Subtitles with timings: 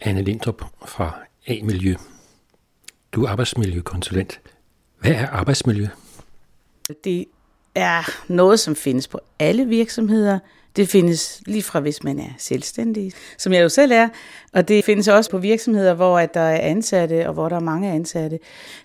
[0.00, 1.94] Anne Lindrup fra A-Miljø.
[3.12, 4.40] Du er arbejdsmiljøkonsulent.
[5.00, 5.86] Hvad er arbejdsmiljø?
[7.04, 7.24] Det
[7.74, 10.38] er noget, som findes på alle virksomheder.
[10.76, 14.08] Det findes lige fra, hvis man er selvstændig, som jeg jo selv er,
[14.52, 17.60] og det findes også på virksomheder, hvor at der er ansatte, og hvor der er
[17.60, 18.38] mange ansatte.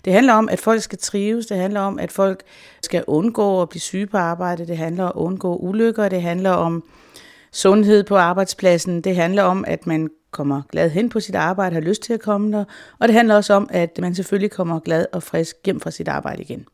[0.04, 2.42] Det handler om, at folk skal trives, det handler om, at folk
[2.82, 6.50] skal undgå at blive syge på arbejde, det handler om at undgå ulykker, det handler
[6.50, 6.84] om
[7.52, 11.80] sundhed på arbejdspladsen, det handler om, at man kommer glad hen på sit arbejde, har
[11.80, 12.64] lyst til at komme der,
[12.98, 16.08] og det handler også om, at man selvfølgelig kommer glad og frisk hjem fra sit
[16.08, 16.66] arbejde igen.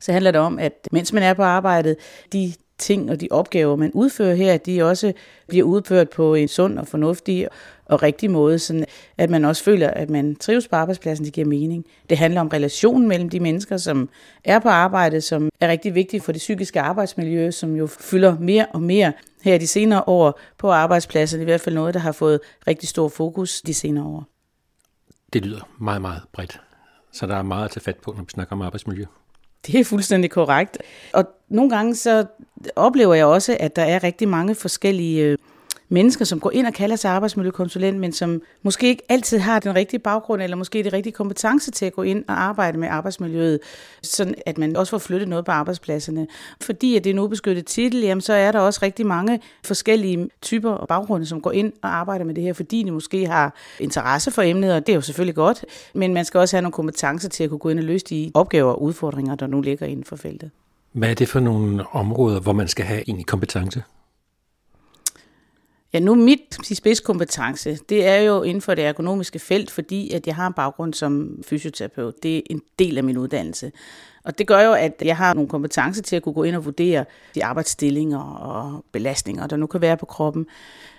[0.00, 1.96] Så handler det om, at mens man er på arbejdet,
[2.32, 5.12] de ting og de opgaver, man udfører her, de også
[5.48, 7.48] bliver udført på en sund og fornuftig
[7.84, 8.84] og rigtig måde, sådan
[9.18, 11.84] at man også føler, at man trives på arbejdspladsen, det giver mening.
[12.10, 14.08] Det handler om relationen mellem de mennesker, som
[14.44, 18.66] er på arbejde, som er rigtig vigtigt for det psykiske arbejdsmiljø, som jo fylder mere
[18.66, 19.12] og mere
[19.42, 21.38] her de senere år på arbejdspladsen.
[21.38, 24.26] Det er i hvert fald noget, der har fået rigtig stor fokus de senere år.
[25.32, 26.60] Det lyder meget, meget bredt.
[27.12, 29.04] Så der er meget at tage fat på, når vi snakker om arbejdsmiljø.
[29.66, 30.78] Det er fuldstændig korrekt.
[31.12, 32.24] Og nogle gange så
[32.76, 35.38] oplever jeg også, at der er rigtig mange forskellige øh,
[35.92, 39.74] mennesker, som går ind og kalder sig arbejdsmiljøkonsulent, men som måske ikke altid har den
[39.74, 43.60] rigtige baggrund, eller måske de rigtige kompetence til at gå ind og arbejde med arbejdsmiljøet,
[44.02, 46.26] sådan at man også får flyttet noget på arbejdspladserne.
[46.60, 50.28] Fordi at det er en ubeskyttet titel, jamen, så er der også rigtig mange forskellige
[50.42, 53.54] typer og baggrunde, som går ind og arbejder med det her, fordi de måske har
[53.80, 56.72] interesse for emnet, og det er jo selvfølgelig godt, men man skal også have nogle
[56.72, 59.86] kompetencer til at kunne gå ind og løse de opgaver og udfordringer, der nu ligger
[59.86, 60.50] inden for feltet.
[60.92, 63.82] Hvad er det for nogle områder, hvor man skal have egentlig kompetence?
[65.92, 70.36] Ja, nu mit spidskompetence, det er jo inden for det ergonomiske felt, fordi at jeg
[70.36, 72.22] har en baggrund som fysioterapeut.
[72.22, 73.72] Det er en del af min uddannelse.
[74.24, 76.64] Og det gør jo, at jeg har nogle kompetencer til at kunne gå ind og
[76.64, 77.04] vurdere
[77.34, 80.46] de arbejdsstillinger og belastninger, der nu kan være på kroppen.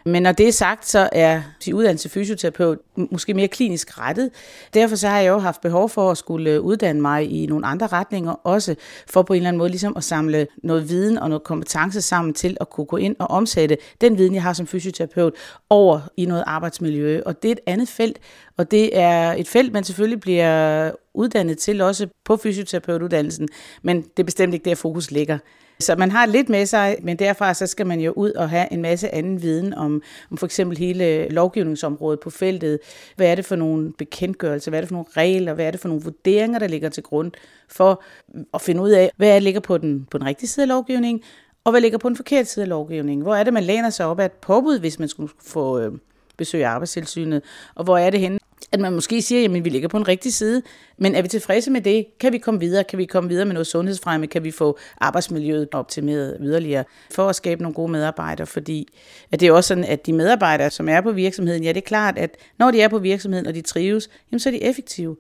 [0.06, 4.30] Men når det er sagt, så er de uddannelse fysioterapeut måske mere klinisk rettet.
[4.74, 7.66] Derfor så har jeg jo haft behov for at skulle øh, uddanne mig i nogle
[7.66, 8.76] andre retninger, også
[9.08, 12.34] for på en eller anden måde ligesom at samle noget viden og noget kompetence sammen
[12.34, 15.34] til at kunne gå ind og omsætte den viden, jeg har som fysioterapeut,
[15.70, 17.22] over i noget arbejdsmiljø.
[17.26, 18.20] Og det er et andet felt,
[18.58, 23.48] og det er et felt, man selvfølgelig bliver uddannet til også på fysioterapeutuddannelsen,
[23.82, 25.38] men det er bestemt ikke der fokus ligger.
[25.80, 28.74] Så man har lidt med sig, men derfra så skal man jo ud og have
[28.74, 32.80] en masse anden viden om, om for eksempel hele lovgivningsområdet på feltet.
[33.16, 34.72] Hvad er det for nogle bekendtgørelser?
[34.72, 35.54] Hvad er det for nogle regler?
[35.54, 37.32] Hvad er det for nogle vurderinger, der ligger til grund
[37.70, 38.04] for
[38.54, 40.68] at finde ud af, hvad er det ligger på den, på den rigtige side af
[40.68, 41.24] lovgivningen,
[41.64, 43.22] og hvad ligger på den forkerte side af lovgivningen?
[43.24, 45.92] Hvor er det, man læner sig op af et påbud, hvis man skulle få øh,
[46.38, 47.42] besøg af arbejdstilsynet?
[47.76, 48.40] Og hvor er det henne,
[48.74, 50.62] at man måske siger, at vi ligger på en rigtig side,
[50.98, 52.06] men er vi tilfredse med det?
[52.20, 52.84] Kan vi komme videre?
[52.84, 54.28] Kan vi komme videre med noget sundhedsfremme?
[54.28, 58.48] Kan vi få arbejdsmiljøet optimeret yderligere for at skabe nogle gode medarbejdere?
[58.48, 58.88] Fordi
[59.32, 61.82] at det er også sådan, at de medarbejdere, som er på virksomheden, ja, det er
[61.82, 65.18] klart, at når de er på virksomheden, og de trives, jamen, så er de effektive.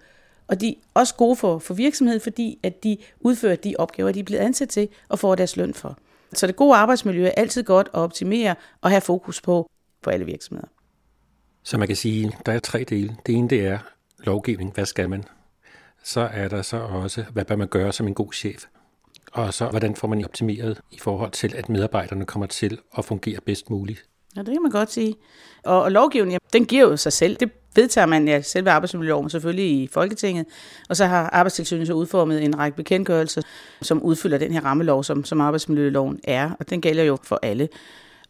[0.47, 4.19] Og de er også gode for, for virksomheden, fordi at de udfører de opgaver, de
[4.19, 5.97] er blevet ansat til og får deres løn for.
[6.33, 9.69] Så det gode arbejdsmiljø er altid godt at optimere og have fokus på
[10.01, 10.67] på alle virksomheder.
[11.63, 13.16] Så man kan sige, der er tre dele.
[13.25, 13.79] Det ene det er
[14.19, 14.74] lovgivning.
[14.74, 15.24] Hvad skal man?
[16.03, 18.63] Så er der så også, hvad bør man gøre som en god chef?
[19.31, 23.40] Og så, hvordan får man optimeret i forhold til, at medarbejderne kommer til at fungere
[23.46, 24.06] bedst muligt?
[24.35, 25.16] Ja, det kan man godt sige.
[25.63, 27.35] Og, og lovgivningen, den giver jo sig selv.
[27.35, 30.45] Det vedtager man ja, selve arbejdsmiljøloven selvfølgelig i Folketinget,
[30.90, 33.41] og så har Arbejdstilsynet så udformet en række bekendtgørelser,
[33.81, 37.69] som udfylder den her rammelov, som, som arbejdsmiljøloven er, og den gælder jo for alle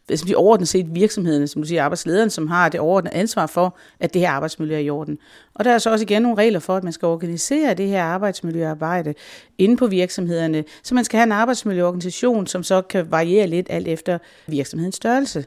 [0.08, 3.46] Altså, som de overordnet set virksomhederne, som du siger, arbejdslederen, som har det overordnede ansvar
[3.46, 5.18] for, at det her arbejdsmiljø er i orden.
[5.54, 8.02] Og der er så også igen nogle regler for, at man skal organisere det her
[8.02, 9.14] arbejdsmiljøarbejde
[9.58, 13.88] inde på virksomhederne, så man skal have en arbejdsmiljøorganisation, som så kan variere lidt alt
[13.88, 15.44] efter virksomhedens størrelse.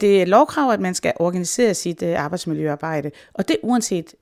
[0.00, 4.14] Det er lovkrav, at man skal organisere sit øh, arbejdsmiljøarbejde, og det uanset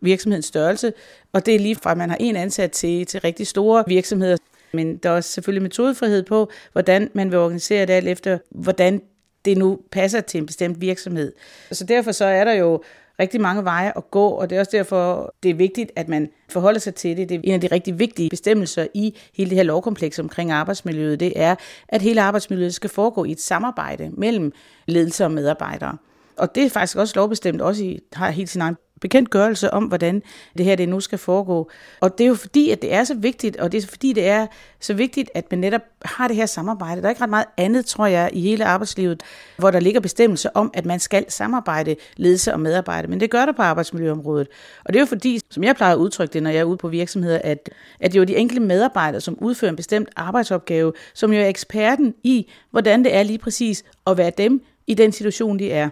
[0.00, 0.92] virksomhedens størrelse,
[1.32, 4.36] og det er lige fra, at man har en ansat til, til rigtig store virksomheder.
[4.72, 9.02] Men der er også selvfølgelig metodefrihed på, hvordan man vil organisere det alt efter, hvordan
[9.44, 11.32] det nu passer til en bestemt virksomhed.
[11.72, 12.82] Så derfor så er der jo
[13.20, 16.30] rigtig mange veje at gå, og det er også derfor, det er vigtigt, at man
[16.48, 17.28] forholder sig til det.
[17.28, 21.20] Det er en af de rigtig vigtige bestemmelser i hele det her lovkompleks omkring arbejdsmiljøet,
[21.20, 21.54] det er,
[21.88, 24.52] at hele arbejdsmiljøet skal foregå i et samarbejde mellem
[24.86, 25.96] ledelse og medarbejdere.
[26.36, 30.22] Og det er faktisk også lovbestemt, også i, har helt sin egen bekendtgørelse om, hvordan
[30.58, 31.70] det her det nu skal foregå.
[32.00, 34.28] Og det er jo fordi, at det er så vigtigt, og det er fordi, det
[34.28, 34.46] er
[34.80, 37.00] så vigtigt, at man netop har det her samarbejde.
[37.00, 39.22] Der er ikke ret meget andet, tror jeg, i hele arbejdslivet,
[39.56, 43.08] hvor der ligger bestemmelser om, at man skal samarbejde ledelse og medarbejde.
[43.08, 44.48] Men det gør der på arbejdsmiljøområdet.
[44.84, 46.76] Og det er jo fordi, som jeg plejer at udtrykke det, når jeg er ude
[46.76, 50.92] på virksomheder, at, at det er jo de enkelte medarbejdere, som udfører en bestemt arbejdsopgave,
[51.14, 55.12] som jo er eksperten i, hvordan det er lige præcis at være dem i den
[55.12, 55.90] situation, de er.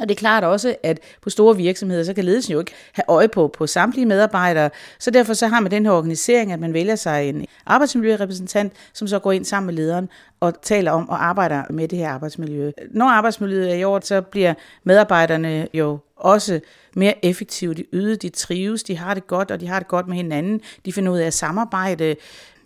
[0.00, 3.04] Og det er klart også, at på store virksomheder, så kan ledelsen jo ikke have
[3.08, 4.70] øje på, på samtlige medarbejdere.
[4.98, 9.08] Så derfor så har man den her organisering, at man vælger sig en arbejdsmiljørepræsentant, som
[9.08, 10.08] så går ind sammen med lederen
[10.40, 12.70] og taler om og arbejder med det her arbejdsmiljø.
[12.90, 14.54] Når arbejdsmiljøet er i orden, så bliver
[14.84, 16.60] medarbejderne jo også
[16.94, 17.74] mere effektive.
[17.74, 20.60] De yder, de trives, de har det godt, og de har det godt med hinanden.
[20.84, 22.16] De finder ud af at samarbejde.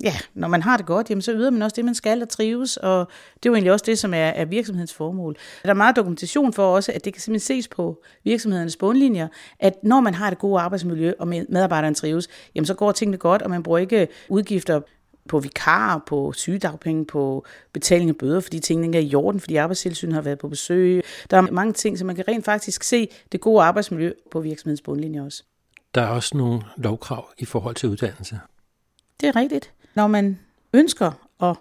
[0.03, 2.29] Ja, når man har det godt, jamen, så yder man også det, man skal og
[2.29, 5.37] trives, og det er jo egentlig også det, som er, er virksomhedens formål.
[5.63, 9.29] Der er meget dokumentation for også, at det kan simpelthen ses på virksomhedernes bundlinjer,
[9.61, 13.43] at når man har det gode arbejdsmiljø, og medarbejderne trives, jamen så går tingene godt,
[13.43, 14.81] og man bruger ikke udgifter
[15.29, 19.57] på vikar, på sygedagpenge, på betaling af bøder, fordi tingene ikke er i orden, fordi
[19.57, 21.05] arbejdstilsynet har været på besøg.
[21.31, 24.83] Der er mange ting, så man kan rent faktisk se det gode arbejdsmiljø på virksomhedens
[24.83, 25.43] bundlinje også.
[25.95, 28.41] Der er også nogle lovkrav i forhold til uddannelse.
[29.21, 29.73] Det er rigtigt.
[29.95, 30.39] Når man
[30.73, 31.13] ønsker
[31.43, 31.57] at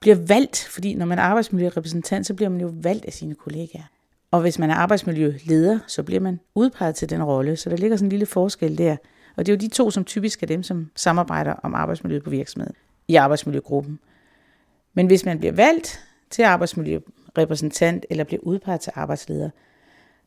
[0.00, 3.90] bliver valgt, fordi når man er arbejdsmiljørepræsentant, så bliver man jo valgt af sine kollegaer.
[4.30, 7.96] Og hvis man er arbejdsmiljøleder, så bliver man udpeget til den rolle, så der ligger
[7.96, 8.96] sådan en lille forskel der.
[9.36, 12.30] Og det er jo de to, som typisk er dem, som samarbejder om arbejdsmiljøet på
[12.30, 12.74] virksomheden
[13.08, 13.98] i arbejdsmiljøgruppen.
[14.94, 16.00] Men hvis man bliver valgt
[16.30, 19.50] til arbejdsmiljørepræsentant eller bliver udpeget til arbejdsleder,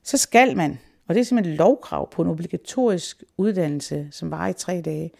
[0.04, 4.50] så skal man, og det er simpelthen et lovkrav på en obligatorisk uddannelse, som varer
[4.50, 5.12] i tre dage,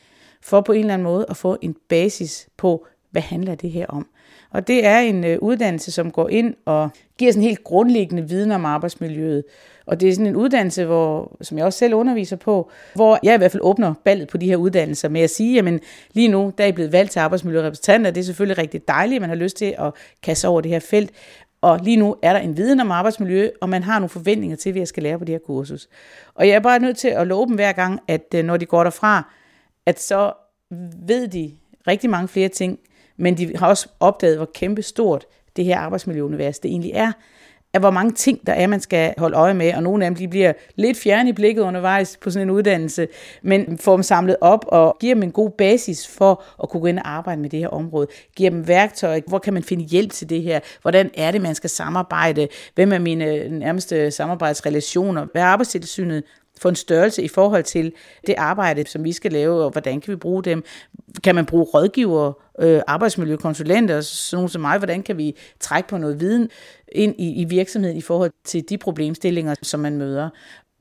[0.42, 3.86] for på en eller anden måde at få en basis på, hvad handler det her
[3.88, 4.08] om.
[4.52, 8.52] Og det er en øh, uddannelse, som går ind og giver sådan helt grundlæggende viden
[8.52, 9.44] om arbejdsmiljøet.
[9.86, 13.36] Og det er sådan en uddannelse, hvor, som jeg også selv underviser på, hvor jeg
[13.36, 15.80] i hvert fald åbner ballet på de her uddannelser med at sige, jamen
[16.14, 19.22] lige nu, der er I blevet valgt til arbejdsmiljørepræsentant, det er selvfølgelig rigtig dejligt, at
[19.22, 19.94] man har lyst til at
[20.24, 21.12] kaste over det her felt.
[21.62, 24.72] Og lige nu er der en viden om arbejdsmiljø, og man har nogle forventninger til,
[24.72, 25.90] hvad jeg skal lære på det her kursus.
[26.36, 28.66] Og jeg er bare nødt til at love dem hver gang, at øh, når de
[28.66, 29.34] går derfra,
[29.86, 30.34] at så
[31.08, 31.52] ved de
[31.88, 32.80] rigtig mange flere ting,
[33.18, 35.26] men de har også opdaget, hvor kæmpe stort
[35.56, 37.12] det her arbejdsmiljøunivers det egentlig er,
[37.74, 40.16] At hvor mange ting der er, man skal holde øje med, og nogle af dem
[40.16, 43.08] de bliver lidt fjerne i blikket undervejs på sådan en uddannelse,
[43.42, 46.88] men får dem samlet op og giver dem en god basis for at kunne gå
[46.88, 48.08] ind og arbejde med det her område.
[48.36, 51.56] Giver dem værktøj, hvor kan man finde hjælp til det her, hvordan er det, man
[51.56, 56.24] skal samarbejde, hvem er mine nærmeste samarbejdsrelationer, hvad er arbejdstilsynet
[56.62, 57.94] få en størrelse i forhold til
[58.28, 60.64] det arbejde, som vi skal lave, og hvordan kan vi bruge dem?
[61.24, 64.78] Kan man bruge rådgiver, øh, arbejdsmiljøkonsulenter, sådan nogle som mig?
[64.78, 66.50] Hvordan kan vi trække på noget viden
[66.92, 70.30] ind i, i virksomheden i forhold til de problemstillinger, som man møder?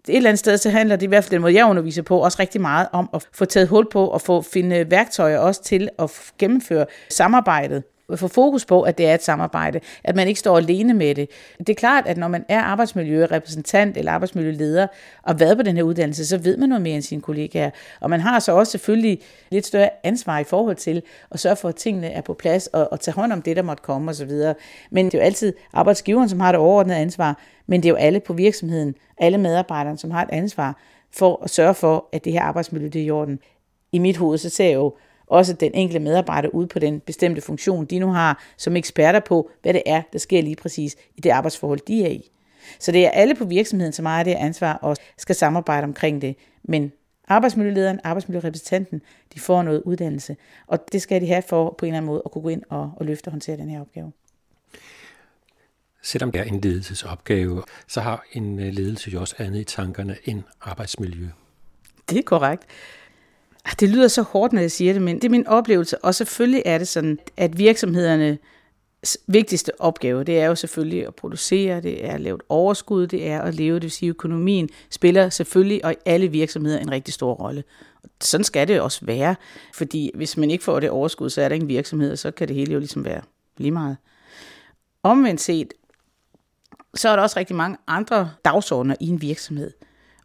[0.08, 2.18] et eller andet sted, så handler det i hvert fald den måde, jeg underviser på,
[2.18, 5.88] også rigtig meget om at få taget hul på og få finde værktøjer også til
[5.98, 7.82] at gennemføre samarbejdet
[8.18, 11.30] få fokus på, at det er et samarbejde, at man ikke står alene med det.
[11.58, 14.86] Det er klart, at når man er arbejdsmiljørepræsentant eller arbejdsmiljøleder
[15.22, 17.70] og været på den her uddannelse, så ved man noget mere end sine kollegaer.
[18.00, 19.20] Og man har så også selvfølgelig
[19.50, 22.92] lidt større ansvar i forhold til at sørge for, at tingene er på plads og,
[22.92, 24.30] og tage hånd om det, der måtte komme osv.
[24.90, 27.96] Men det er jo altid arbejdsgiveren, som har det overordnede ansvar, men det er jo
[27.96, 30.80] alle på virksomheden, alle medarbejderne, som har et ansvar
[31.12, 33.38] for at sørge for, at det her arbejdsmiljø det er i orden.
[33.92, 34.94] I mit hoved, så ser jeg jo
[35.30, 39.50] også den enkelte medarbejder ude på den bestemte funktion, de nu har, som eksperter på,
[39.62, 42.30] hvad det er, der sker lige præcis i det arbejdsforhold, de er i.
[42.78, 46.36] Så det er alle på virksomheden, som har det ansvar og skal samarbejde omkring det.
[46.62, 46.92] Men
[47.28, 49.02] arbejdsmiljølederen, arbejdsmiljørepræsentanten,
[49.34, 50.36] de får noget uddannelse,
[50.66, 52.62] og det skal de have for på en eller anden måde at kunne gå ind
[52.68, 54.12] og, og løfte og håndtere den her opgave.
[56.02, 60.16] Selvom det er en ledelsesopgave, så har en øh, ledelse jo også andet i tankerne
[60.24, 61.26] end arbejdsmiljø.
[62.10, 62.62] Det er korrekt.
[63.64, 66.04] Ah, det lyder så hårdt, når jeg siger det, men det er min oplevelse.
[66.04, 68.38] Og selvfølgelig er det sådan, at virksomhederne
[69.26, 73.26] vigtigste opgave, det er jo selvfølgelig at producere, det er at lave et overskud, det
[73.28, 77.14] er at leve, det vil sige økonomien spiller selvfølgelig og i alle virksomheder en rigtig
[77.14, 77.64] stor rolle.
[78.20, 79.36] Sådan skal det også være,
[79.74, 82.56] fordi hvis man ikke får det overskud, så er der ingen virksomhed, så kan det
[82.56, 83.22] hele jo ligesom være
[83.56, 83.96] lige meget.
[85.02, 85.72] Omvendt set,
[86.94, 89.70] så er der også rigtig mange andre dagsordner i en virksomhed.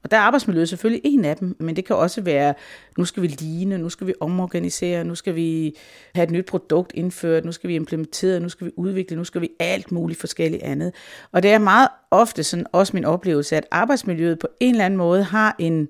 [0.06, 2.54] Og der er arbejdsmiljøet selvfølgelig en af dem, men det kan også være,
[2.98, 5.78] nu skal vi ligne, nu skal vi omorganisere, nu skal vi
[6.16, 9.42] have et nyt produkt indført, nu skal vi implementere, nu skal vi udvikle, nu skal
[9.42, 10.94] vi alt muligt forskelligt andet.
[11.32, 14.98] Og det er meget ofte sådan også min oplevelse, at arbejdsmiljøet på en eller anden
[14.98, 15.90] måde har en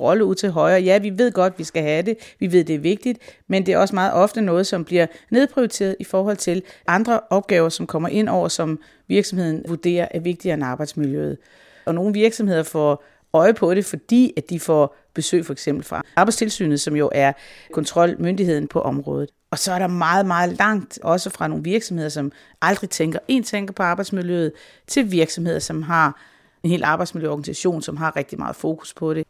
[0.00, 0.82] rolle ud til højre.
[0.82, 3.74] Ja, vi ved godt, vi skal have det, vi ved, det er vigtigt, men det
[3.74, 8.08] er også meget ofte noget, som bliver nedprioriteret i forhold til andre opgaver, som kommer
[8.08, 11.38] ind over, som virksomheden vurderer er vigtigere end arbejdsmiljøet.
[11.86, 13.04] Og nogle virksomheder får
[13.36, 17.32] øje på det, fordi at de får besøg for eksempel fra Arbejdstilsynet, som jo er
[17.72, 19.30] kontrolmyndigheden på området.
[19.50, 23.42] Og så er der meget, meget langt, også fra nogle virksomheder, som aldrig tænker, en
[23.42, 24.52] tænker på arbejdsmiljøet,
[24.86, 26.20] til virksomheder, som har
[26.62, 29.26] en hel arbejdsmiljøorganisation, som har rigtig meget fokus på det.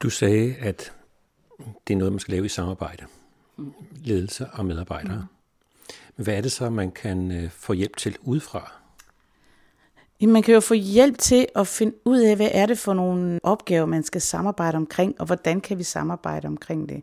[0.00, 0.92] Du sagde, at
[1.88, 3.04] det er noget, man skal lave i samarbejde.
[4.04, 5.16] Ledelse og medarbejdere.
[5.16, 5.94] Mm.
[6.16, 8.79] Men hvad er det så, man kan øh, få hjælp til udefra?
[10.20, 12.94] Jamen, man kan jo få hjælp til at finde ud af, hvad er det for
[12.94, 17.02] nogle opgaver, man skal samarbejde omkring, og hvordan kan vi samarbejde omkring det.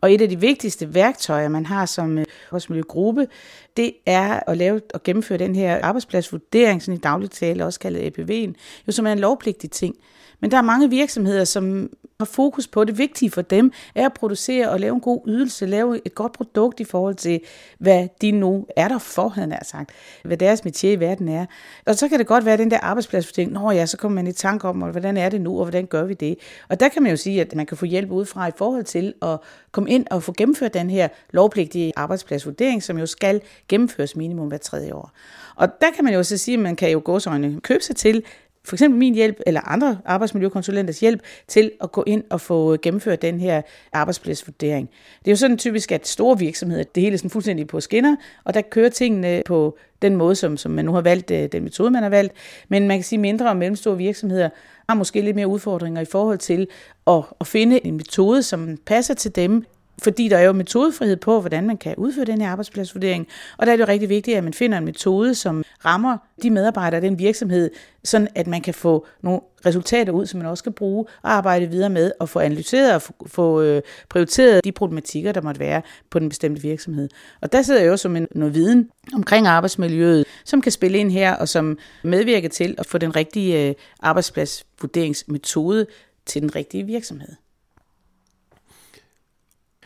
[0.00, 3.28] Og et af de vigtigste værktøjer, man har som øh, arbejdsmiljøgruppe,
[3.76, 8.18] det er at lave og gennemføre den her arbejdspladsvurdering, sådan i dagligt tale også kaldet
[8.18, 8.54] APV'en,
[8.86, 9.96] jo som er en lovpligtig ting.
[10.40, 14.12] Men der er mange virksomheder, som har fokus på det vigtige for dem, er at
[14.12, 17.40] producere og lave en god ydelse, lave et godt produkt i forhold til,
[17.78, 19.90] hvad de nu er der for, havde jeg sagt,
[20.24, 21.46] hvad deres métier i verden er.
[21.86, 24.26] Og så kan det godt være, at den der arbejdspladsvurdering, nå ja, så kommer man
[24.26, 26.38] i tanke om, hvordan er det nu, og hvordan gør vi det?
[26.68, 29.14] Og der kan man jo sige, at man kan få hjælp udefra i forhold til
[29.22, 29.38] at
[29.72, 34.58] komme ind og få gennemført den her lovpligtige arbejdspladsvurdering, som jo skal gennemføres minimum hver
[34.58, 35.10] tredje år.
[35.56, 37.96] Og der kan man jo så sige, at man kan jo gå sådan købe sig
[37.96, 38.22] til
[38.64, 43.22] for eksempel min hjælp eller andre arbejdsmiljøkonsulenters hjælp til at gå ind og få gennemført
[43.22, 43.62] den her
[43.92, 44.90] arbejdspladsvurdering.
[45.18, 48.16] Det er jo sådan typisk, at store virksomheder, det hele er sådan fuldstændig på skinner,
[48.44, 51.62] og der kører tingene på den måde, som, som man nu har valgt, øh, den
[51.62, 52.32] metode, man har valgt.
[52.68, 54.48] Men man kan sige, at mindre og mellemstore virksomheder
[54.88, 56.66] har måske lidt mere udfordringer i forhold til
[57.06, 59.64] at, at finde en metode, som passer til dem,
[60.02, 63.26] fordi der er jo metodefrihed på, hvordan man kan udføre den her arbejdspladsvurdering.
[63.58, 66.50] Og der er det jo rigtig vigtigt, at man finder en metode, som rammer de
[66.50, 67.70] medarbejdere den virksomhed,
[68.04, 71.66] sådan at man kan få nogle resultater ud, som man også kan bruge og arbejde
[71.66, 76.18] videre med og få analyseret og få øh, prioriteret de problematikker, der måtte være på
[76.18, 77.08] den bestemte virksomhed.
[77.40, 81.10] Og der sidder jeg jo som en, noget viden omkring arbejdsmiljøet, som kan spille ind
[81.10, 85.86] her og som medvirker til at få den rigtige øh, arbejdspladsvurderingsmetode
[86.26, 87.39] til den rigtige virksomhed.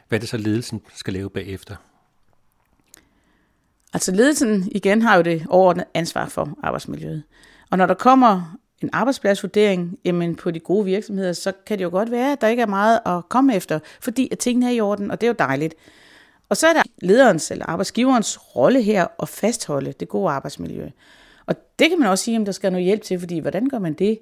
[0.09, 1.77] Hvad det så, ledelsen skal lave bagefter?
[3.93, 7.23] Altså ledelsen igen har jo det overordnede ansvar for arbejdsmiljøet.
[7.71, 11.91] Og når der kommer en arbejdspladsvurdering jamen på de gode virksomheder, så kan det jo
[11.91, 14.81] godt være, at der ikke er meget at komme efter, fordi at tingene er i
[14.81, 15.75] orden, og det er jo dejligt.
[16.49, 20.89] Og så er der lederens eller arbejdsgiverens rolle her at fastholde det gode arbejdsmiljø.
[21.47, 23.79] Og det kan man også sige, om der skal noget hjælp til, fordi hvordan gør
[23.79, 24.19] man det?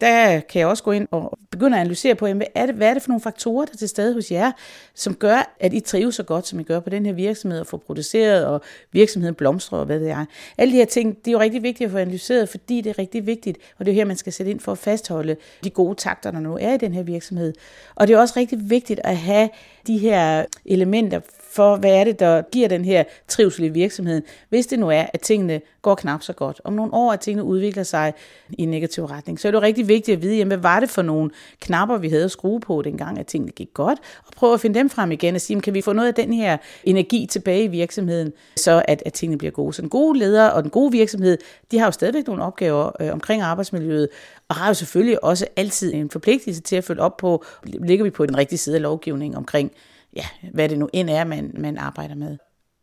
[0.00, 2.88] Der kan jeg også gå ind og begynde at analysere på, hvad er, det, hvad
[2.88, 4.52] er det for nogle faktorer, der er til stede hos jer,
[4.94, 7.66] som gør, at I trives så godt, som I gør på den her virksomhed, og
[7.66, 8.60] får produceret, og
[8.92, 10.24] virksomheden blomstrer, og hvad det er.
[10.58, 12.98] Alle de her ting, det er jo rigtig vigtigt at få analyseret, fordi det er
[12.98, 15.94] rigtig vigtigt, og det er her, man skal sætte ind for at fastholde de gode
[15.94, 17.52] takter, der nu er i den her virksomhed.
[17.94, 19.48] Og det er også rigtig vigtigt at have
[19.86, 21.20] de her elementer
[21.54, 25.06] for, hvad er det, der giver den her trivsel i virksomheden, hvis det nu er,
[25.14, 26.60] at tingene går knap så godt.
[26.64, 28.12] Om nogle år, at tingene udvikler sig
[28.50, 30.80] i en negativ retning, så er det jo rigtig vigtigt at vide, jamen, hvad var
[30.80, 31.30] det for nogle
[31.60, 34.78] knapper, vi havde at skrue på dengang, at tingene gik godt, og prøve at finde
[34.78, 37.68] dem frem igen og sige, kan vi få noget af den her energi tilbage i
[37.68, 39.72] virksomheden, så at, at tingene bliver gode.
[39.72, 41.38] Så den gode leder og den gode virksomhed,
[41.70, 44.08] de har jo stadigvæk nogle opgaver øh, omkring arbejdsmiljøet,
[44.48, 48.10] og har jo selvfølgelig også altid en forpligtelse til at følge op på, ligger vi
[48.10, 49.72] på den rigtige side af lovgivningen omkring
[50.16, 52.38] ja, hvad det nu end er, man, man arbejder med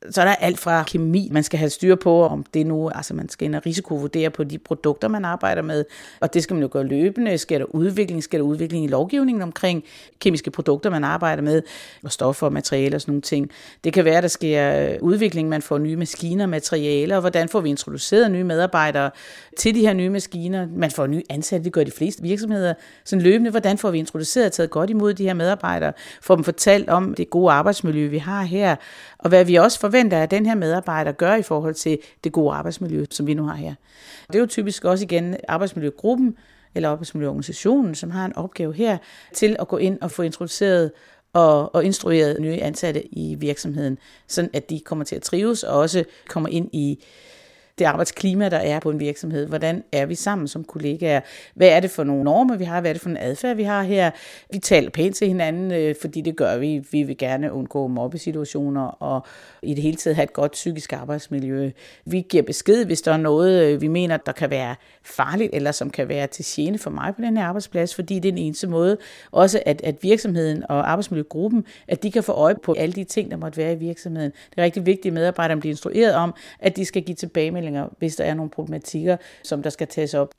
[0.09, 3.13] så er der alt fra kemi, man skal have styr på, om det nu, altså
[3.13, 5.85] man skal ind og risikovurdere på de produkter, man arbejder med,
[6.19, 7.37] og det skal man jo gøre løbende.
[7.37, 9.83] Skal der udvikling, skal der udvikling i lovgivningen omkring
[10.19, 11.61] kemiske produkter, man arbejder med,
[12.03, 13.51] og stoffer og materialer og sådan nogle ting.
[13.83, 17.49] Det kan være, at der sker udvikling, man får nye maskiner og materialer, og hvordan
[17.49, 19.11] får vi introduceret nye medarbejdere
[19.57, 20.67] til de her nye maskiner.
[20.75, 22.73] Man får nye ansatte, det gør de fleste virksomheder.
[23.05, 26.43] Sådan løbende, hvordan får vi introduceret og taget godt imod de her medarbejdere, får dem
[26.43, 28.75] fortalt om det gode arbejdsmiljø, vi har her,
[29.19, 32.53] og hvad vi også forventer, at den her medarbejder gør i forhold til det gode
[32.53, 33.75] arbejdsmiljø, som vi nu har her.
[34.27, 36.35] Det er jo typisk også igen arbejdsmiljøgruppen
[36.75, 38.97] eller arbejdsmiljøorganisationen, som har en opgave her
[39.33, 40.91] til at gå ind og få introduceret
[41.33, 45.79] og, og instrueret nye ansatte i virksomheden, sådan at de kommer til at trives og
[45.79, 47.03] også kommer ind i
[47.79, 49.47] det arbejdsklima, der er på en virksomhed.
[49.47, 51.21] Hvordan er vi sammen som kollegaer?
[51.55, 52.81] Hvad er det for nogle normer, vi har?
[52.81, 54.11] Hvad er det for en adfærd, vi har her?
[54.51, 56.83] Vi taler pænt til hinanden, øh, fordi det gør vi.
[56.91, 59.25] Vi vil gerne undgå mobbesituationer og
[59.61, 61.71] i det hele taget have et godt psykisk arbejdsmiljø.
[62.05, 65.71] Vi giver besked, hvis der er noget, øh, vi mener, der kan være farligt, eller
[65.71, 68.37] som kan være til gene for mig på den her arbejdsplads, fordi det er den
[68.37, 68.97] eneste måde
[69.31, 73.31] også, at, at virksomheden og arbejdsmiljøgruppen, at de kan få øje på alle de ting,
[73.31, 74.31] der måtte være i virksomheden.
[74.31, 77.95] Det er rigtig vigtigt, at medarbejderne bliver instrueret om, at de skal give tilbage tilbagemeldinger,
[77.99, 80.33] hvis der er nogle problematikker, som der skal tages op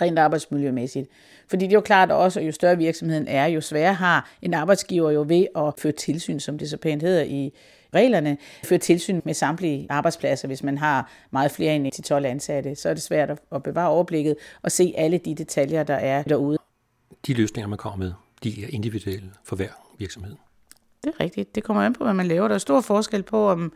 [0.00, 1.08] rent arbejdsmiljømæssigt.
[1.48, 4.54] Fordi det er jo klart også, at jo større virksomheden er, jo sværere har en
[4.54, 7.52] arbejdsgiver jo ved at føre tilsyn, som det så pænt hedder i
[7.94, 10.48] reglerne, føre tilsyn med samtlige arbejdspladser.
[10.48, 14.36] Hvis man har meget flere end 10-12 ansatte, så er det svært at bevare overblikket
[14.62, 16.58] og se alle de detaljer, der er derude.
[17.26, 20.36] De løsninger, man kommer med, de er individuelle for hver virksomhed.
[21.04, 21.54] Det er rigtigt.
[21.54, 22.48] Det kommer an på, hvad man laver.
[22.48, 23.72] Der er stor forskel på, om,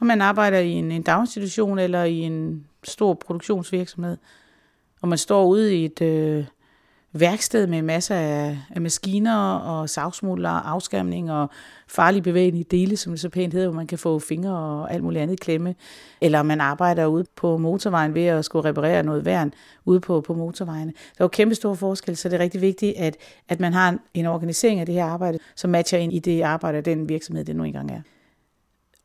[0.00, 4.16] om man arbejder i en, en daginstitution eller i en stor produktionsvirksomhed.
[5.02, 6.44] Og man står ude i et, øh,
[7.12, 11.50] værksted med masser af, af maskiner og savsmuller, afskærmning og
[11.88, 15.02] farlige bevægelige dele, som det så pænt hedder, hvor man kan få fingre og alt
[15.02, 15.74] muligt andet klemme.
[16.20, 19.52] Eller man arbejder ude på motorvejen ved at skulle reparere noget værn
[19.84, 20.92] ude på, på motorvejene.
[20.92, 23.16] Der er jo kæmpe stor forskel, så det er rigtig vigtigt, at,
[23.48, 26.42] at man har en, en organisering af det her arbejde, som matcher ind i det
[26.42, 28.00] arbejde, den virksomhed, det nu engang er.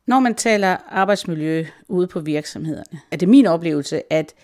[0.06, 4.34] Når man taler arbejdsmiljø ude på virksomhederne, er det min oplevelse, at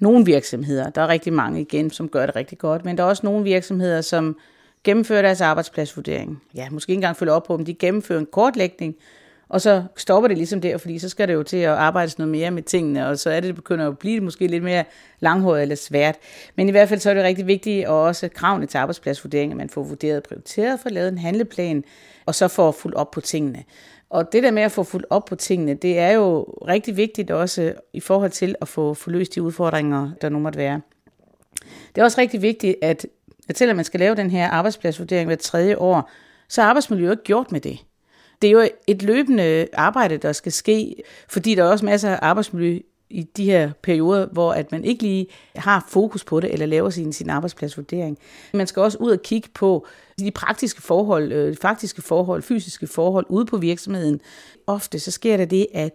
[0.00, 3.08] nogle virksomheder, der er rigtig mange igen, som gør det rigtig godt, men der er
[3.08, 4.36] også nogle virksomheder, som
[4.84, 6.42] gennemfører deres arbejdspladsvurdering.
[6.54, 8.96] Ja, måske ikke engang følger op på dem, de gennemfører en kortlægning,
[9.48, 12.30] og så stopper det ligesom der, fordi så skal det jo til at arbejde noget
[12.30, 14.84] mere med tingene, og så er det, det begynder at blive måske lidt mere
[15.20, 16.16] langhåret eller svært.
[16.56, 19.56] Men i hvert fald så er det rigtig vigtigt, og også kravene til arbejdspladsvurdering, at
[19.56, 21.84] man får vurderet og prioriteret, får lavet en handleplan,
[22.26, 23.64] og så får fuldt op på tingene.
[24.10, 27.30] Og det der med at få fuldt op på tingene, det er jo rigtig vigtigt
[27.30, 30.80] også i forhold til at få, få løst de udfordringer, der nu måtte være.
[31.94, 33.06] Det er også rigtig vigtigt, at,
[33.48, 36.10] at selvom man skal lave den her arbejdspladsvurdering hver tredje år,
[36.48, 37.78] så er arbejdsmiljøet ikke gjort med det.
[38.42, 42.18] Det er jo et løbende arbejde, der skal ske, fordi der er også masser af
[42.22, 46.66] arbejdsmiljø i de her perioder, hvor at man ikke lige har fokus på det, eller
[46.66, 48.18] laver sin, sin arbejdspladsvurdering.
[48.54, 49.86] Man skal også ud og kigge på
[50.18, 54.20] de praktiske forhold, øh, faktiske forhold, fysiske forhold ude på virksomheden.
[54.66, 55.92] Ofte så sker der det, at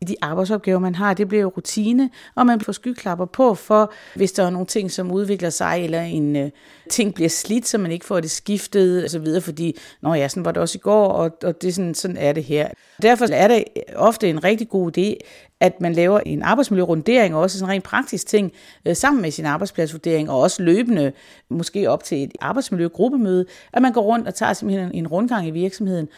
[0.00, 3.92] i de arbejdsopgaver, man har, det bliver jo rutine, og man får skyklapper på for,
[4.14, 6.50] hvis der er nogle ting, som udvikler sig, eller en øh,
[6.90, 10.28] ting bliver slidt, så man ikke får det skiftet, og så videre, fordi, nå ja,
[10.28, 12.68] sådan var det også i går, og, og det sådan, sådan er det her.
[13.02, 13.64] Derfor er det
[13.96, 15.14] ofte en rigtig god idé,
[15.60, 18.52] at man laver en arbejdsmiljørundering, og også sådan en rent praktisk ting,
[18.86, 21.12] øh, sammen med sin arbejdspladsvurdering, og også løbende,
[21.50, 25.50] måske op til et arbejdsmiljøgruppemøde, at man går rundt og tager simpelthen en rundgang i
[25.50, 26.08] virksomheden,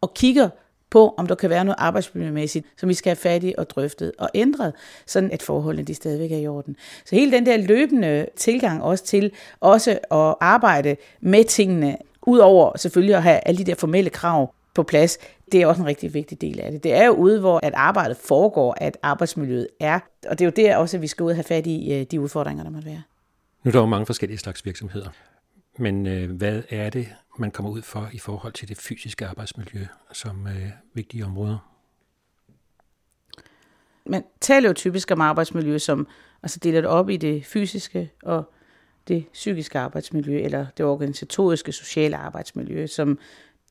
[0.00, 0.48] og kigger
[0.90, 4.12] på, om der kan være noget arbejdsmiljømæssigt, som vi skal have fat i og drøftet
[4.18, 4.72] og ændret,
[5.06, 6.76] sådan at forholdene de stadigvæk er i orden.
[7.04, 13.16] Så hele den der løbende tilgang også til også at arbejde med tingene, udover selvfølgelig
[13.16, 15.18] at have alle de der formelle krav på plads,
[15.52, 16.82] det er også en rigtig vigtig del af det.
[16.82, 20.66] Det er jo ude, hvor at arbejdet foregår, at arbejdsmiljøet er, og det er jo
[20.66, 22.86] der også, at vi skal ud og have fat i øh, de udfordringer, der måtte
[22.86, 23.02] være.
[23.64, 25.08] Nu er der jo mange forskellige slags virksomheder.
[25.80, 27.08] Men øh, hvad er det,
[27.38, 31.58] man kommer ud for i forhold til det fysiske arbejdsmiljø som øh, vigtige områder?
[34.06, 36.06] Man taler jo typisk om arbejdsmiljø som
[36.42, 38.52] altså deler det op i det fysiske og
[39.08, 43.18] det psykiske arbejdsmiljø, eller det organisatoriske sociale arbejdsmiljø, som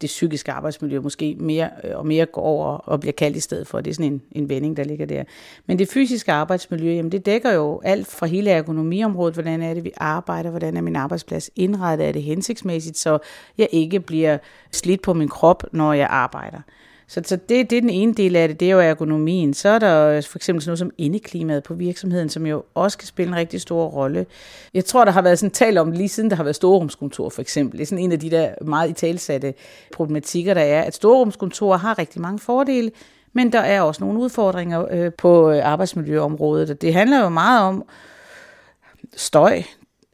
[0.02, 3.68] det psykiske arbejdsmiljø måske mere øh, og mere går over og bliver kaldt i stedet
[3.68, 3.82] for.
[3.82, 5.24] Det er sådan en, en vending, der ligger der.
[5.66, 9.34] Men det fysiske arbejdsmiljø, jamen det dækker jo alt fra hele ergonomiområdet.
[9.34, 10.50] Hvordan er det, vi arbejder?
[10.50, 12.08] Hvordan er min arbejdsplads indrettet?
[12.08, 13.20] Er det hensigtsmæssigt, så
[13.58, 14.38] jeg ikke bliver
[14.72, 16.62] slidt på min krop, når jeg arbejder?
[17.10, 19.54] Så, så det, det er den ene del af det, det er jo ergonomien.
[19.54, 23.08] Så er der for eksempel sådan noget som indeklimaet på virksomheden, som jo også kan
[23.08, 24.26] spille en rigtig stor rolle.
[24.74, 27.42] Jeg tror, der har været sådan talt om lige siden der har været storrumskontor for
[27.42, 27.78] eksempel.
[27.78, 29.54] Det er sådan en af de der meget italsatte
[29.94, 32.92] problematikker, der er, at storrumskontorer har rigtig mange fordele,
[33.34, 36.82] men der er også nogle udfordringer øh, på øh, arbejdsmiljøområdet.
[36.82, 37.84] Det handler jo meget om
[39.16, 39.62] støj.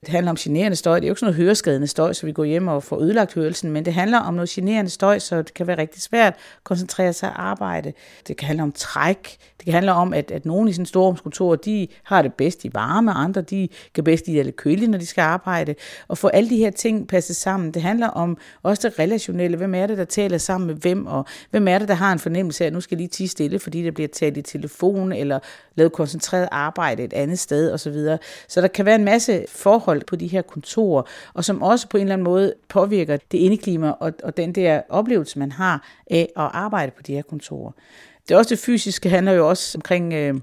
[0.06, 1.00] Det handler om generende støj.
[1.00, 3.34] Det er jo ikke sådan noget høreskadende støj, så vi går hjem og får ødelagt
[3.34, 6.40] hørelsen, men det handler om noget generende støj, så det kan være rigtig svært at
[6.64, 7.94] koncentrere sig og arbejde.
[8.28, 9.38] Det kan handle om træk.
[9.58, 12.70] Det kan handle om, at, at nogen i sådan storrumskontor, de har det bedst i
[12.74, 15.76] varme, andre de kan bedst lide lidt køle, når de skal arbejde.
[16.08, 17.72] Og få alle de her ting passet sammen.
[17.72, 19.58] Det handler om også det relationelle.
[19.58, 22.20] Hvem er det, der taler sammen med hvem, og hvem er det, der har en
[22.20, 25.12] fornemmelse af, at nu skal jeg lige tige stille, fordi der bliver talt i telefon,
[25.12, 25.40] eller
[25.76, 27.94] lavet koncentreret arbejde et andet sted osv.
[27.94, 31.04] Så, så der kan være en masse forhold på de her kontorer,
[31.34, 34.82] og som også på en eller anden måde påvirker det indeklima og, og den der
[34.90, 37.72] oplevelse, man har af at arbejde på de her kontorer.
[38.28, 40.36] Det er også det fysiske handler jo også omkring øh,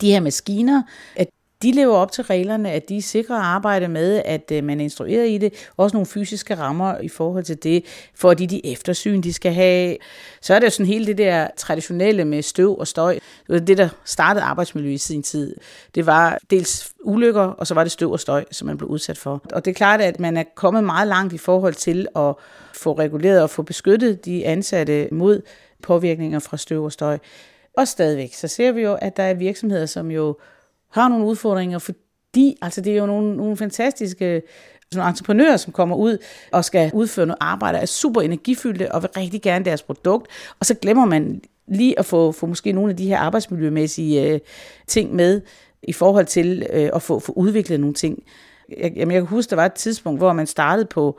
[0.00, 0.82] de her maskiner,
[1.16, 1.28] at
[1.64, 5.28] de lever op til reglerne, at de sikrer arbejde med, at øh, man er instrueret
[5.28, 5.70] i det.
[5.76, 9.96] Også nogle fysiske rammer i forhold til det, for de, de eftersyn, de skal have.
[10.40, 13.18] Så er det jo sådan hele det der traditionelle med støv og støj.
[13.48, 15.56] Det det, der startede arbejdsmiljø i sin tid.
[15.94, 19.18] Det var dels ulykker, og så var det støv og støj, som man blev udsat
[19.18, 19.42] for.
[19.52, 22.34] Og det er klart, at man er kommet meget langt i forhold til at
[22.74, 25.42] få reguleret og få beskyttet de ansatte mod
[25.82, 27.18] påvirkninger fra støv og støj.
[27.76, 30.36] Og stadigvæk, så ser vi jo, at der er virksomheder, som jo
[30.94, 34.42] har nogle udfordringer, fordi altså det er jo nogle, nogle fantastiske
[34.92, 36.18] sådan entreprenører, som kommer ud
[36.52, 40.26] og skal udføre noget arbejde, er super energifyldte og vil rigtig gerne deres produkt,
[40.60, 44.40] og så glemmer man lige at få, få måske nogle af de her arbejdsmiljømæssige øh,
[44.86, 45.40] ting med
[45.82, 48.22] i forhold til øh, at få, få udviklet nogle ting.
[48.78, 51.18] Jeg, jamen, jeg kan huske, der var et tidspunkt, hvor man startede på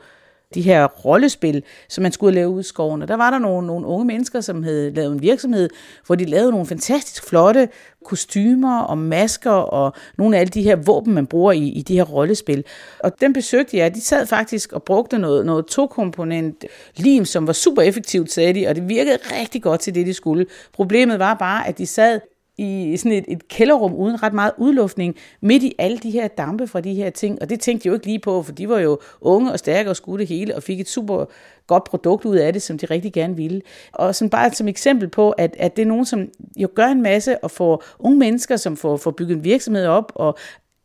[0.54, 3.02] de her rollespil, som man skulle lave ud i skoven.
[3.02, 5.68] Og der var der nogle, nogle unge mennesker, som havde lavet en virksomhed,
[6.06, 7.68] hvor de lavede nogle fantastisk flotte
[8.04, 11.96] kostymer og masker og nogle af alle de her våben, man bruger i, i de
[11.96, 12.64] her rollespil.
[12.98, 16.64] Og den besøgte jeg, de sad faktisk og brugte noget, noget to-komponent
[16.96, 20.14] lim, som var super effektivt, sagde de, og det virkede rigtig godt til det, de
[20.14, 20.46] skulle.
[20.72, 22.20] Problemet var bare, at de sad
[22.58, 26.66] i sådan et, et kælderrum uden ret meget udluftning, midt i alle de her dampe
[26.66, 27.42] fra de her ting.
[27.42, 29.90] Og det tænkte de jo ikke lige på, for de var jo unge og stærke
[29.90, 31.24] og skulle det hele, og fik et super
[31.66, 33.62] godt produkt ud af det, som de rigtig gerne ville.
[33.92, 37.02] Og sådan bare som eksempel på, at, at det er nogen, som jo gør en
[37.02, 40.38] masse og får unge mennesker, som får, får bygget en virksomhed op og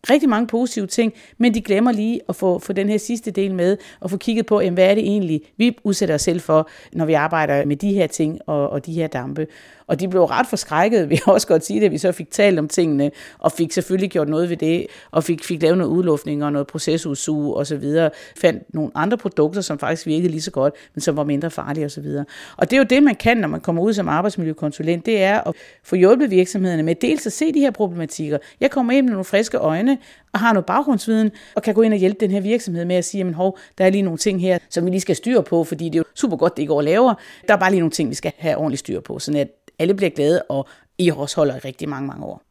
[0.10, 3.54] rigtig mange positive ting, men de glemmer lige at få, få den her sidste del
[3.54, 6.70] med, og få kigget på, jamen, hvad er det egentlig, vi udsætter os selv for,
[6.94, 9.48] når vi arbejder med de her ting og, og de her dampe.
[9.88, 12.32] Og de blev ret forskrækket, vi har også godt sige det, at vi så fik
[12.32, 15.92] talt om tingene, og fik selvfølgelig gjort noget ved det, og fik, fik lavet noget
[15.92, 18.10] udluftning og noget procesudsug og så videre.
[18.38, 21.86] Fandt nogle andre produkter, som faktisk virkede lige så godt, men som var mindre farlige
[21.86, 22.26] og så videre.
[22.58, 25.48] Og det er jo det, man kan, når man kommer ud som arbejdsmiljøkonsulent, det er
[25.48, 28.38] at få hjulpet virksomhederne med dels at se de her problematikker.
[28.60, 29.98] Jeg kommer ind med nogle friske øjne,
[30.34, 33.06] og har noget baggrundsviden, og kan gå ind og hjælpe den her virksomhed med at
[33.06, 35.64] sige, jamen hov, der er lige nogle ting her, som vi lige skal styre på,
[35.64, 37.14] fordi det er jo super godt, det ikke går laver.
[37.48, 39.48] Der er bare lige nogle ting, vi skal have ordentligt styr på, sådan at
[39.82, 40.68] alle bliver glade, og
[40.98, 42.42] I også holder i rigtig mange, mange år.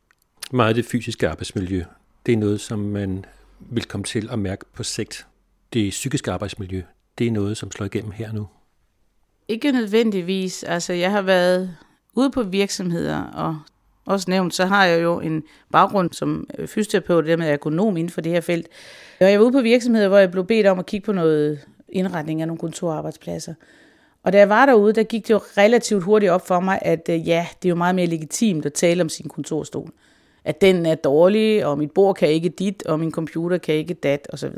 [0.52, 1.84] Meget af det fysiske arbejdsmiljø,
[2.26, 3.24] det er noget, som man
[3.58, 5.26] vil komme til at mærke på sigt.
[5.72, 6.82] Det psykiske arbejdsmiljø,
[7.18, 8.48] det er noget, som slår igennem her nu.
[9.48, 10.62] Ikke nødvendigvis.
[10.62, 11.76] Altså, jeg har været
[12.14, 13.58] ude på virksomheder, og
[14.04, 18.20] også nævnt, så har jeg jo en baggrund som fysioterapeut, det med ergonom inden for
[18.20, 18.68] det her felt.
[19.20, 21.60] Og jeg var ude på virksomheder, hvor jeg blev bedt om at kigge på noget
[21.88, 23.54] indretning af nogle kontorarbejdspladser.
[24.22, 27.08] Og da jeg var derude, der gik det jo relativt hurtigt op for mig, at
[27.10, 29.90] øh, ja, det er jo meget mere legitimt at tale om sin kontorstol.
[30.44, 33.94] At den er dårlig, og mit bord kan ikke dit, og min computer kan ikke
[33.94, 34.52] dat, osv.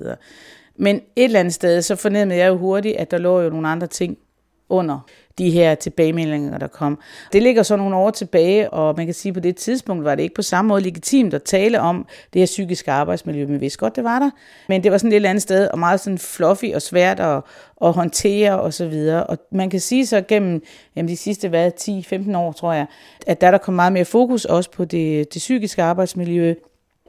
[0.77, 3.69] Men et eller andet sted, så fornemmede jeg jo hurtigt, at der lå jo nogle
[3.69, 4.19] andre ting
[4.69, 4.99] under
[5.39, 6.99] de her tilbagemeldinger, der kom.
[7.33, 10.15] Det ligger så nogle år tilbage, og man kan sige, at på det tidspunkt var
[10.15, 13.79] det ikke på samme måde legitimt at tale om det her psykiske arbejdsmiljø, men vidste
[13.79, 14.31] godt, det var der.
[14.69, 17.43] Men det var sådan et eller andet sted, og meget sådan fluffy og svært at,
[17.85, 19.27] at håndtere og så videre.
[19.27, 20.63] Og man kan sige så gennem
[20.97, 22.87] jamen de sidste hvad, 10-15 år, tror jeg,
[23.27, 26.55] at der er der kommet meget mere fokus også på det, det psykiske arbejdsmiljø,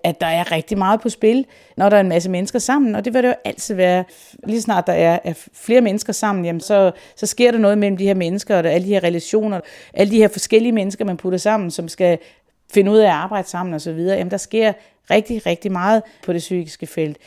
[0.04, 1.46] at der er rigtig meget på spil,
[1.78, 4.04] når der er en masse mennesker sammen, og det vil det jo altid være.
[4.48, 7.98] Lige snart der er, er flere mennesker sammen, jamen så, så sker der noget mellem
[7.98, 9.60] de her mennesker, og der, alle de her relationer,
[9.94, 12.18] alle de her forskellige mennesker, man putter sammen, som skal
[12.74, 14.74] finde ud af at arbejde sammen osv., jamen der sker
[15.12, 17.18] rigtig, rigtig meget på det psykiske felt.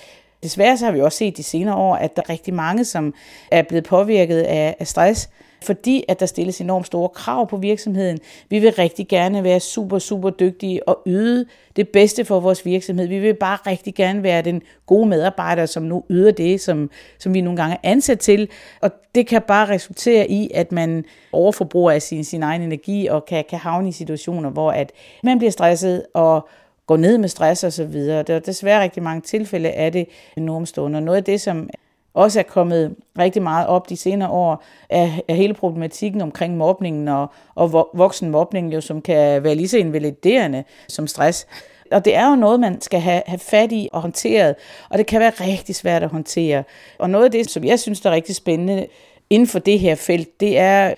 [0.43, 3.15] Desværre så har vi også set de senere år, at der er rigtig mange, som
[3.51, 5.31] er blevet påvirket af, af stress,
[5.63, 8.19] fordi at der stilles enormt store krav på virksomheden.
[8.49, 13.07] Vi vil rigtig gerne være super, super dygtige og yde det bedste for vores virksomhed.
[13.07, 17.35] Vi vil bare rigtig gerne være den gode medarbejder, som nu yder det, som, som
[17.35, 18.49] vi nogle gange er ansat til.
[18.81, 23.25] Og det kan bare resultere i, at man overforbruger af sin, sin egen energi og
[23.25, 24.93] kan, kan havne i situationer, hvor at
[25.23, 26.49] man bliver stresset og
[26.87, 28.23] går ned med stress og så videre.
[28.23, 31.01] Der er desværre rigtig mange tilfælde af det nu om stunder.
[31.01, 31.71] Noget af det, som
[32.17, 37.09] også er kommet rigtig meget op de senere år, er, af hele problematikken omkring mobningen
[37.09, 41.47] og, og voksenmobning, jo, som kan være lige så invaliderende som stress.
[41.93, 44.55] Og det er jo noget, man skal have, have fat i og håndteret,
[44.89, 46.65] og det kan være rigtig svært at håndtere.
[46.99, 48.87] Og noget af det, som jeg synes er rigtig spændende
[49.31, 50.95] inden for det her felt, det er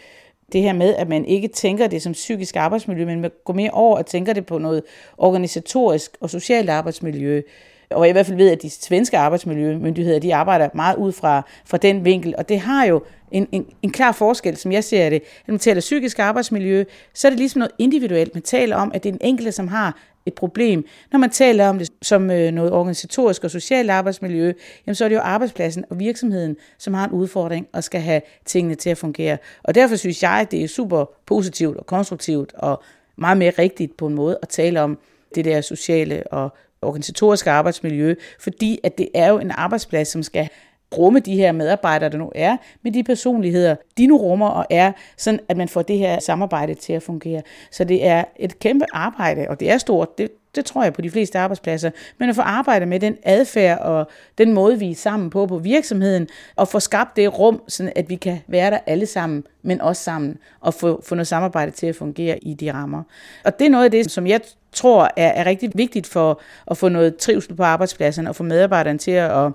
[0.52, 3.70] det her med, at man ikke tænker det som psykisk arbejdsmiljø, men man går mere
[3.70, 4.83] over og tænker det på noget
[5.18, 7.42] organisatorisk og socialt arbejdsmiljø.
[7.90, 11.42] Og jeg i hvert fald ved, at de svenske arbejdsmiljømyndigheder, de arbejder meget ud fra,
[11.66, 15.11] fra den vinkel, og det har jo en, en, en klar forskel, som jeg ser
[15.11, 15.22] det.
[15.46, 18.35] Når man taler psykisk arbejdsmiljø, så er det ligesom noget individuelt.
[18.35, 20.85] Man taler om, at det er den enkelte, som har et problem.
[21.12, 24.53] Når man taler om det som øh, noget organisatorisk og socialt arbejdsmiljø,
[24.87, 28.20] jamen så er det jo arbejdspladsen og virksomheden, som har en udfordring og skal have
[28.44, 29.38] tingene til at fungere.
[29.62, 32.83] Og derfor synes jeg, at det er super positivt og konstruktivt og
[33.16, 34.98] meget mere rigtigt på en måde at tale om
[35.35, 40.49] det der sociale og organisatoriske arbejdsmiljø, fordi at det er jo en arbejdsplads, som skal
[40.97, 44.93] rumme de her medarbejdere, der nu er, med de personligheder, de nu rummer og er,
[45.17, 47.43] sådan at man får det her samarbejde til at fungere.
[47.71, 51.03] Så det er et kæmpe arbejde, og det er stort, det, det tror jeg på
[51.03, 54.95] de fleste arbejdspladser, men at få arbejde med den adfærd og den måde, vi er
[54.95, 58.79] sammen på på virksomheden, og få skabt det rum, sådan at vi kan være der
[58.87, 62.73] alle sammen, men også sammen, og få, få noget samarbejde til at fungere i de
[62.73, 63.03] rammer.
[63.45, 64.41] Og det er noget af det, som jeg
[64.72, 68.98] tror er, er rigtig vigtigt for at få noget trivsel på arbejdspladsen, og få medarbejderne
[68.98, 69.52] til at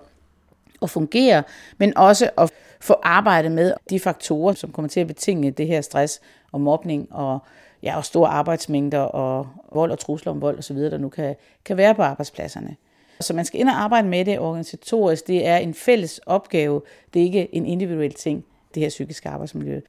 [0.84, 1.44] at fungere,
[1.78, 5.82] men også at få arbejdet med de faktorer, som kommer til at betinge det her
[5.82, 6.22] stress
[6.52, 7.40] og mobning og,
[7.84, 11.78] ja, og store arbejdsmængder og vold og trusler om vold osv., der nu kan, kan
[11.78, 12.76] være på arbejdspladserne.
[13.20, 15.28] Så man skal ind og arbejde med det organisatorisk.
[15.28, 16.82] Det er en fælles opgave.
[17.14, 19.82] Det er ikke en individuel ting, det her psykiske arbejdsmiljø.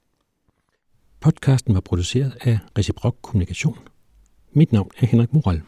[1.20, 3.78] Podcasten var produceret af Reciprok Kommunikation.
[4.56, 5.62] Mit navn er Henrik Moral.